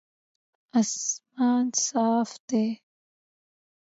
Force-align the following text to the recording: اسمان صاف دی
اسمان 0.79 1.65
صاف 1.87 2.29
دی 2.47 2.65